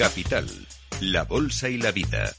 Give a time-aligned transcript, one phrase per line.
[0.00, 0.46] Capital,
[1.02, 2.32] la Bolsa y la Vida.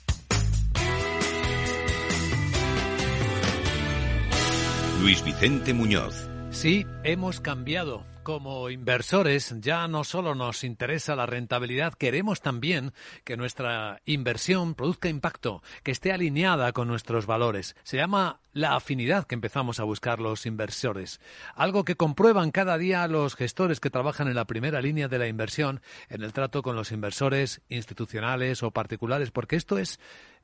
[5.00, 6.28] Luis Vicente Muñoz.
[6.50, 8.04] Sí, hemos cambiado.
[8.24, 12.94] Como inversores ya no solo nos interesa la rentabilidad, queremos también
[13.24, 17.76] que nuestra inversión produzca impacto, que esté alineada con nuestros valores.
[17.82, 21.20] Se llama la afinidad que empezamos a buscar los inversores,
[21.56, 25.28] algo que comprueban cada día los gestores que trabajan en la primera línea de la
[25.28, 30.00] inversión en el trato con los inversores institucionales o particulares, porque esto es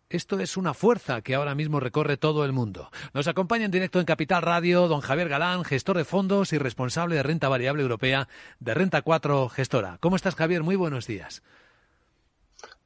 [0.09, 2.89] esto es una fuerza que ahora mismo recorre todo el mundo.
[3.13, 7.15] Nos acompaña en directo en Capital Radio don Javier Galán, gestor de fondos y responsable
[7.15, 8.27] de renta variable europea
[8.59, 9.97] de Renta 4 Gestora.
[9.99, 10.63] ¿Cómo estás, Javier?
[10.63, 11.43] Muy buenos días.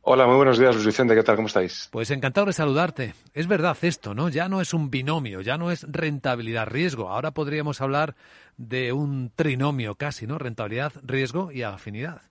[0.03, 1.13] Hola, muy buenos días, Luis Vicente.
[1.13, 1.35] ¿Qué tal?
[1.35, 1.87] ¿Cómo estáis?
[1.91, 3.13] Pues encantado de saludarte.
[3.35, 4.29] Es verdad esto, ¿no?
[4.29, 7.09] Ya no es un binomio, ya no es rentabilidad-riesgo.
[7.09, 8.15] Ahora podríamos hablar
[8.57, 10.39] de un trinomio casi, ¿no?
[10.39, 12.30] Rentabilidad, riesgo y afinidad.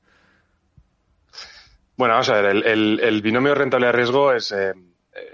[2.00, 4.72] Bueno, vamos a ver, el, el, el binomio rentabilidad-riesgo es, eh,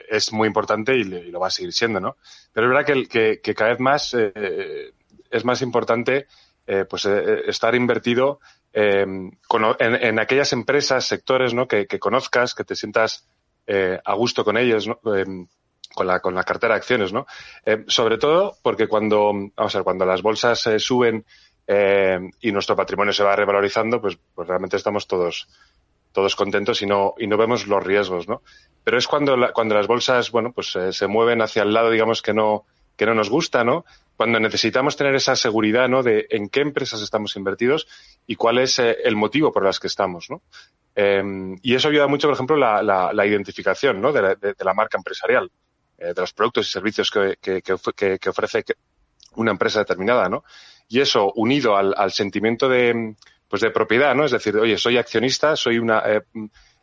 [0.09, 2.17] es muy importante y, y, lo va a seguir siendo, ¿no?
[2.53, 4.91] Pero es verdad que, cada vez más eh,
[5.31, 6.27] es más importante
[6.67, 8.41] eh, pues estar invertido
[9.47, 11.69] con, en, en, aquellas empresas, sectores, ¿no?
[11.69, 13.29] Que, conozcas, que te sientas
[14.05, 14.99] a gusto con ellos, ¿no?
[14.99, 17.27] con la, con la cartera de acciones, ¿no?
[17.87, 21.25] sobre todo porque cuando, vamos a ver, cuando las bolsas suben
[22.41, 25.47] y nuestro patrimonio se va revalorizando, pues, pues realmente estamos todos
[26.17, 28.41] todos contentos y no, y no vemos los riesgos, ¿no?
[28.83, 31.91] Pero es cuando, la, cuando las bolsas, bueno, pues eh, se mueven hacia el lado,
[31.91, 32.65] digamos, que no,
[32.97, 33.85] que no nos gusta, ¿no?
[34.17, 36.03] Cuando necesitamos tener esa seguridad, ¿no?
[36.03, 37.87] De en qué empresas estamos invertidos
[38.27, 40.41] y cuál es eh, el motivo por las que estamos, ¿no?
[40.95, 41.23] Eh,
[41.63, 44.11] y eso ayuda mucho, por ejemplo, la, la, la identificación, ¿no?
[44.11, 45.51] De la, de, la marca empresarial,
[45.99, 48.65] eh, de los productos y servicios que, que, que, que ofrece
[49.35, 50.45] una empresa determinada, ¿no?
[50.89, 53.15] Y eso, unido al, al sentimiento de,
[53.49, 54.25] pues de propiedad, ¿no?
[54.25, 56.23] Es decir, oye, soy accionista, soy una, eh,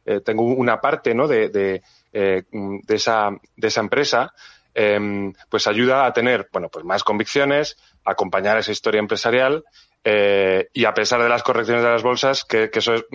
[0.05, 1.27] eh, tengo una parte, ¿no?
[1.27, 1.81] De, de,
[2.11, 4.33] eh, de, esa, de esa empresa,
[4.73, 9.63] em, pues ayuda a tener, bueno, pues más convicciones, acompañar esa historia empresarial
[10.05, 13.05] y a pesar de las correcciones de las bolsas, que, que eso es,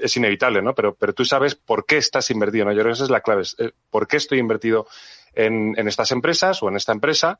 [0.00, 0.74] es, inevitable, ¿no?
[0.74, 2.72] Pero, pero tú sabes por qué estás invertido, ¿no?
[2.72, 3.54] Yo creo que esa es la clave, es,
[3.90, 4.86] por qué estoy invertido
[5.34, 7.38] en, en estas empresas o en esta empresa.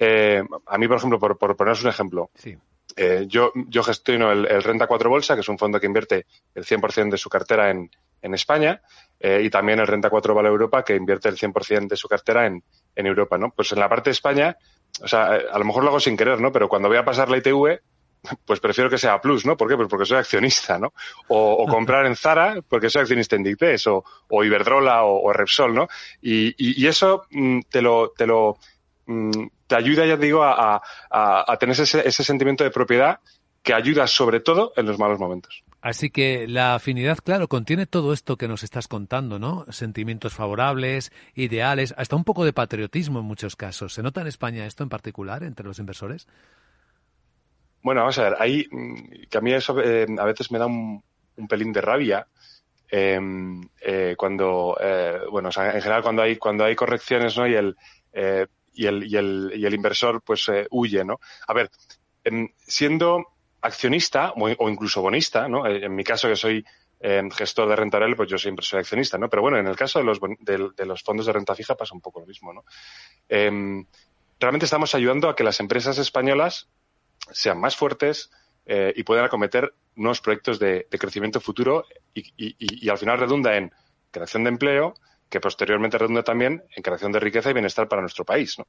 [0.00, 2.58] a mí, por ejemplo, por, por poneros un ejemplo, sí.
[2.96, 6.26] Eh, yo, yo gestiono el, el, Renta 4 Bolsa, que es un fondo que invierte
[6.54, 7.90] el 100% de su cartera en,
[8.22, 8.82] en España,
[9.18, 12.46] eh, y también el Renta 4 Vale Europa, que invierte el 100% de su cartera
[12.46, 12.62] en,
[12.94, 13.50] en Europa, ¿no?
[13.50, 14.56] Pues en la parte de España,
[15.02, 16.52] o sea, a lo mejor lo hago sin querer, ¿no?
[16.52, 17.80] Pero cuando voy a pasar la ITV,
[18.44, 19.56] pues prefiero que sea Plus, ¿no?
[19.56, 19.76] ¿Por qué?
[19.76, 20.92] Pues porque soy accionista, ¿no?
[21.28, 25.32] O, o comprar en Zara porque soy accionista en Dictés, o, o Iberdrola, o, o,
[25.32, 25.88] Repsol, ¿no?
[26.20, 28.58] Y, y, y eso mm, te lo, te lo,
[29.66, 33.20] te ayuda, ya digo, a, a, a tener ese, ese, sentimiento de propiedad
[33.62, 35.62] que ayuda sobre todo en los malos momentos.
[35.82, 39.64] Así que la afinidad, claro, contiene todo esto que nos estás contando, ¿no?
[39.70, 43.94] Sentimientos favorables, ideales, hasta un poco de patriotismo en muchos casos.
[43.94, 46.26] ¿Se nota en España esto en particular entre los inversores?
[47.82, 48.66] Bueno, vamos a ver, ahí
[49.30, 51.02] que a mí eso eh, a veces me da un,
[51.36, 52.26] un pelín de rabia.
[52.92, 53.20] Eh,
[53.80, 54.76] eh, cuando,
[55.30, 57.46] bueno, o sea, en general cuando hay, cuando hay correcciones, ¿no?
[57.46, 57.76] Y el,
[58.80, 61.20] y el, y el, y el inversor pues eh, huye, ¿no?
[61.46, 61.70] A ver,
[62.24, 63.26] en, siendo
[63.60, 65.66] accionista o, incluso bonista, ¿no?
[65.66, 66.64] Eh, en mi caso que soy
[67.00, 69.28] eh, gestor de renta variable, pues yo siempre soy accionista, ¿no?
[69.28, 71.94] Pero bueno, en el caso de los, de, de los fondos de renta fija pasa
[71.94, 72.64] un poco lo mismo, ¿no?
[73.28, 73.84] Eh,
[74.40, 76.68] realmente estamos ayudando a que las empresas españolas
[77.30, 78.30] sean más fuertes
[78.64, 83.18] eh, y puedan acometer nuevos proyectos de, de crecimiento futuro y, y, y, al final
[83.18, 83.72] redunda en
[84.10, 84.94] creación de empleo,
[85.30, 88.58] que posteriormente redunda también en creación de riqueza y bienestar para nuestro país.
[88.58, 88.66] ¿no?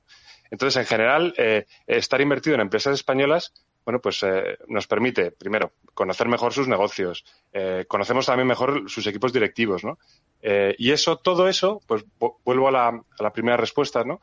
[0.51, 3.51] Entonces, en general, eh, estar invertido en empresas españolas,
[3.83, 9.07] bueno, pues eh, nos permite, primero, conocer mejor sus negocios, eh, conocemos también mejor sus
[9.07, 9.97] equipos directivos, ¿no?
[10.43, 12.03] Y eso, todo eso, pues
[12.43, 14.21] vuelvo a la, a la primera respuesta, ¿no?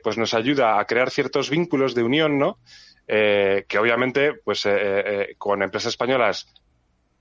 [0.00, 2.60] Pues nos ayuda a crear ciertos vínculos de unión, ¿no?
[3.04, 4.64] que obviamente, pues
[5.38, 6.46] con empresas españolas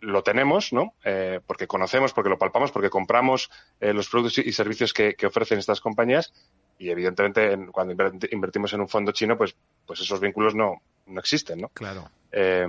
[0.05, 0.93] lo tenemos, ¿no?
[1.03, 3.49] Eh, porque conocemos, porque lo palpamos, porque compramos
[3.79, 6.33] eh, los productos y servicios que, que, ofrecen estas compañías
[6.77, 7.93] y evidentemente en, cuando
[8.31, 9.55] invertimos en un fondo chino, pues,
[9.85, 11.69] pues esos vínculos no, no existen, ¿no?
[11.69, 12.09] Claro.
[12.31, 12.67] Eh,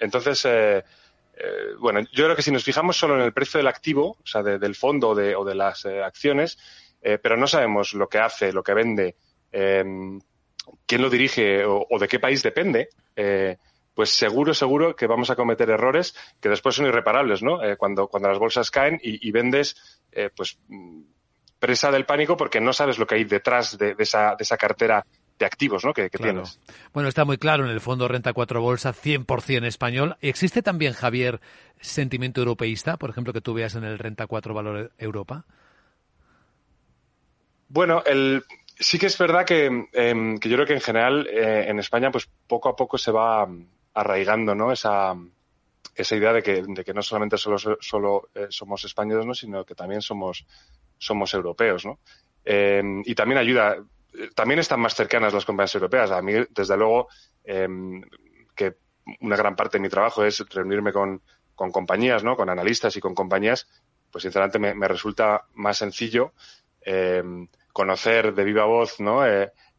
[0.00, 0.46] entonces,
[1.42, 4.26] eh, bueno, yo creo que si nos fijamos solo en el precio del activo, o
[4.26, 6.58] sea, del fondo de, o de las eh, acciones,
[7.00, 9.16] eh, pero no sabemos lo que hace, lo que vende,
[9.50, 12.90] quién lo dirige o, de qué país depende,
[14.00, 17.58] pues seguro, seguro que vamos a cometer errores que después son irreparables, ¿no?
[17.76, 20.00] cuando, cuando las bolsas caen y, vendes,
[20.34, 20.58] pues
[21.58, 25.04] presa del pánico porque no sabes lo que hay detrás de, esa, de esa cartera
[25.38, 25.92] de activos ¿no?
[25.92, 26.58] que, tienes.
[26.94, 30.16] Bueno, está muy claro en el fondo Renta 4 Bolsa 100% español.
[30.22, 31.42] ¿Existe también, Javier,
[31.78, 35.44] sentimiento europeísta, por ejemplo, que tú veas en el Renta 4 Valor Europa?
[37.68, 38.44] Bueno, el,
[38.80, 42.28] sí que es verdad que, em, yo creo que en general eh, en España pues
[42.48, 43.46] poco a poco se va
[43.94, 44.72] arraigando ¿no?
[44.72, 45.14] esa,
[45.94, 49.34] esa idea de que, de que no solamente solo, solo eh, somos españoles, ¿no?
[49.34, 50.46] sino que también somos,
[50.98, 51.84] somos europeos.
[51.84, 51.98] ¿no?
[52.44, 53.76] Em, y también ayuda,
[54.34, 56.10] también están más cercanas las compañías europeas.
[56.10, 57.08] A mí, desde luego,
[57.44, 58.02] em,
[58.54, 58.76] que
[59.20, 61.22] una gran parte de mi trabajo es reunirme con,
[61.54, 62.36] con compañías, ¿no?
[62.36, 63.68] Con analistas y con compañías,
[64.10, 66.32] pues sinceramente me, resulta más sencillo
[66.80, 69.22] em, conocer de viva voz, ¿no?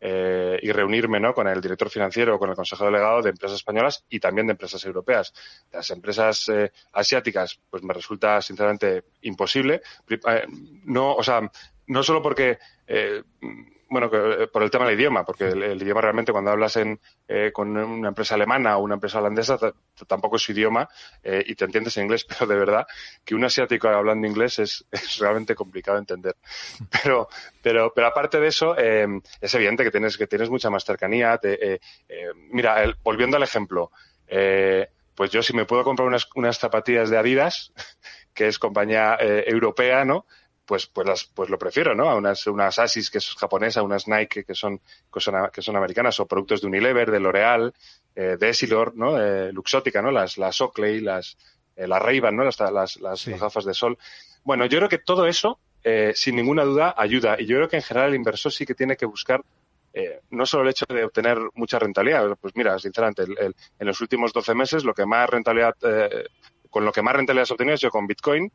[0.03, 1.33] Eh, eh, y reunirme ¿no?
[1.33, 4.83] con el director financiero con el consejo delegado de empresas españolas y también de empresas
[4.83, 5.31] europeas.
[5.71, 9.81] Las empresas eh, asiáticas, pues me resulta sinceramente imposible.
[10.86, 11.50] no, o sea,
[11.86, 12.57] no solo porque
[13.91, 16.97] bueno, eh, por el tema del idioma, porque el, idioma realmente cuando hablas en,
[17.27, 19.59] eh, con una empresa alemana o una empresa holandesa
[20.07, 20.88] tampoco es su idioma
[21.21, 22.88] eh, y te entiendes en inglés, pero de verdad
[23.25, 26.38] que un asiático hablando inglés es, es realmente complicado de entender.
[27.03, 27.27] Pero,
[27.63, 31.39] pero, pero aparte de eso, es evidente que tienes, que tienes mucha más cercanía.
[32.51, 33.91] mira, volviendo al ejemplo,
[35.15, 37.71] pues yo si me puedo comprar unas, unas zapatillas de Adidas,
[38.33, 40.25] que es compañía europea, ¿no?
[40.71, 42.09] Pues, pues, las, pues lo prefiero, ¿no?
[42.09, 44.79] A unas, unas Asis que es japonesa, unas Nike que son,
[45.13, 47.73] que son, que son americanas, o productos de Unilever, de L'Oreal,
[48.15, 49.21] eh, de Essilor, ¿no?
[49.21, 50.12] Eh, Luxótica, ¿no?
[50.12, 51.38] Las, las Oakley, las,
[51.75, 52.45] eh, las ray ¿no?
[52.45, 53.97] Las, las, las, gafas de sol.
[54.45, 57.35] Bueno, yo creo que todo eso, eh, sin ninguna duda, ayuda.
[57.38, 59.44] Y yo creo que en general el inversor sí que tiene que buscar
[59.94, 64.00] eh, no solo el hecho de obtener mucha rentabilidad, pues mira, sinceramente, el, en los
[64.00, 66.27] últimos 12 meses lo que más rentabilidad, eh,
[66.69, 68.50] con lo que más rentabilidad has obtenido es yo con Bitcoin,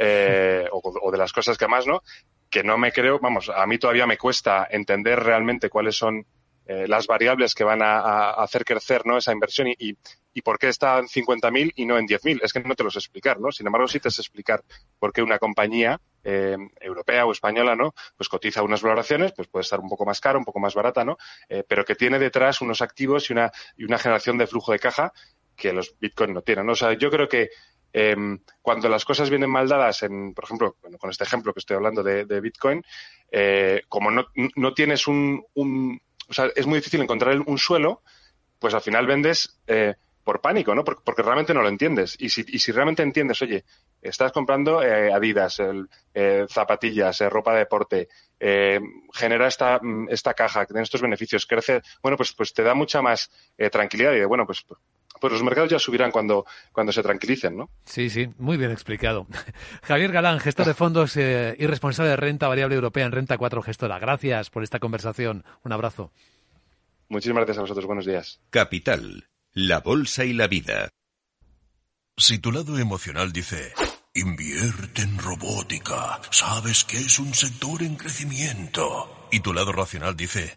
[0.00, 2.02] eh, o, de las cosas que más, ¿no?
[2.48, 6.24] Que no me creo, vamos, a mí todavía me cuesta entender realmente cuáles son
[6.66, 9.16] eh, las variables que van a, hacer crecer ¿no?
[9.16, 9.96] esa inversión y,
[10.34, 12.40] y, por qué está en 50.000 y no en 10.000.
[12.42, 13.50] Es que no te lo sé explicar, ¿no?
[13.50, 14.62] Sin embargo, sí te sé explicar
[14.98, 17.94] por qué una compañía eh, europea o española, ¿no?
[18.16, 21.04] Pues cotiza unas valoraciones, pues puede estar un poco más cara, un poco más barata,
[21.04, 21.16] ¿no?
[21.48, 24.78] Eh, pero que tiene detrás unos activos y una, y una generación de flujo de
[24.78, 25.12] caja
[25.56, 26.66] que los Bitcoin no tienen.
[26.66, 26.72] ¿no?
[26.72, 27.50] O sea, yo creo que
[28.00, 31.74] Em, cuando las cosas vienen mal dadas, en, por ejemplo, con este ejemplo que estoy
[31.74, 32.80] hablando de, Bitcoin,
[33.32, 38.02] eh, como no, no tienes un, un, o sea, es muy difícil encontrar un suelo,
[38.60, 40.84] pues al final vendes eh, por pánico, ¿no?
[40.84, 42.14] Porque, realmente no lo entiendes.
[42.20, 43.64] Y si, y si realmente entiendes, oye,
[44.00, 45.88] estás comprando eh, Adidas, el,
[46.48, 48.08] zapatillas, ropa de deporte,
[49.12, 53.02] genera esta, esta caja, que tiene estos beneficios, crece, bueno, pues, pues te da mucha
[53.02, 53.28] más
[53.72, 54.64] tranquilidad y de, bueno, pues
[55.20, 57.70] pues los mercados ya subirán cuando, cuando se tranquilicen, ¿no?
[57.84, 59.26] Sí, sí, muy bien explicado.
[59.82, 63.62] Javier Galán, gestor de fondos eh, y responsable de renta variable europea en Renta 4
[63.62, 63.98] Gestora.
[63.98, 65.44] Gracias por esta conversación.
[65.64, 66.12] Un abrazo.
[67.08, 67.86] Muchísimas gracias a vosotros.
[67.86, 68.40] Buenos días.
[68.50, 70.90] Capital, la bolsa y la vida.
[72.16, 73.72] Si tu lado emocional dice,
[74.12, 80.56] invierte en robótica, sabes que es un sector en crecimiento, y tu lado racional dice,